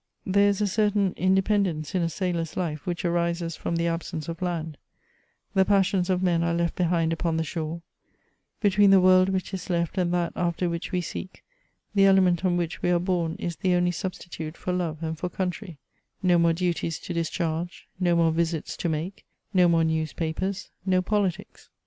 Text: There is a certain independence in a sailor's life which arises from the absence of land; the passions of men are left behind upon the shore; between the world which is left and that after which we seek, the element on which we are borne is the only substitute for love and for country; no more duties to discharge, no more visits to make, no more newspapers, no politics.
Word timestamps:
There 0.25 0.49
is 0.49 0.61
a 0.61 0.65
certain 0.67 1.13
independence 1.15 1.93
in 1.93 2.01
a 2.01 2.09
sailor's 2.09 2.57
life 2.57 2.87
which 2.87 3.05
arises 3.05 3.55
from 3.55 3.75
the 3.75 3.85
absence 3.85 4.27
of 4.27 4.41
land; 4.41 4.79
the 5.53 5.63
passions 5.63 6.09
of 6.09 6.23
men 6.23 6.41
are 6.41 6.55
left 6.55 6.75
behind 6.75 7.13
upon 7.13 7.37
the 7.37 7.43
shore; 7.43 7.83
between 8.61 8.89
the 8.89 8.99
world 8.99 9.29
which 9.29 9.53
is 9.53 9.69
left 9.69 9.99
and 9.99 10.11
that 10.11 10.33
after 10.35 10.67
which 10.67 10.91
we 10.91 11.01
seek, 11.01 11.43
the 11.93 12.05
element 12.05 12.43
on 12.43 12.57
which 12.57 12.81
we 12.81 12.89
are 12.89 12.97
borne 12.97 13.35
is 13.35 13.57
the 13.57 13.75
only 13.75 13.91
substitute 13.91 14.57
for 14.57 14.73
love 14.73 15.03
and 15.03 15.19
for 15.19 15.29
country; 15.29 15.77
no 16.23 16.39
more 16.39 16.53
duties 16.53 16.97
to 16.97 17.13
discharge, 17.13 17.87
no 17.99 18.15
more 18.15 18.31
visits 18.31 18.75
to 18.77 18.89
make, 18.89 19.23
no 19.53 19.67
more 19.67 19.83
newspapers, 19.83 20.71
no 20.83 21.03
politics. 21.03 21.69